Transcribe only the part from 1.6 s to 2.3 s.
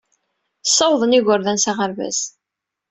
s aɣerbaz.